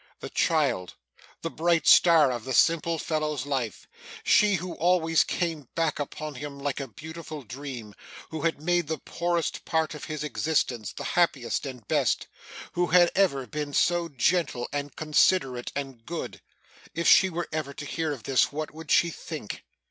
[0.19, 0.95] The child
[1.43, 3.85] the bright star of the simple fellow's life
[4.23, 7.93] she, who always came back upon him like a beautiful dream
[8.31, 12.25] who had made the poorest part of his existence, the happiest and best
[12.73, 16.41] who had ever been so gentle, and considerate, and good
[16.95, 19.63] if she were ever to hear of this, what would she think!